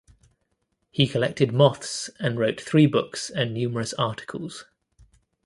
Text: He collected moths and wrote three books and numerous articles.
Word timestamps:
He 0.89 1.05
collected 1.05 1.51
moths 1.53 2.09
and 2.19 2.39
wrote 2.39 2.59
three 2.59 2.87
books 2.87 3.29
and 3.29 3.53
numerous 3.53 3.93
articles. 3.93 4.65